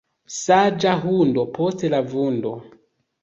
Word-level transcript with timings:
Saĝa 0.35 0.93
hundo 1.03 1.45
post 1.57 1.85
la 1.97 1.99
vundo. 2.15 2.55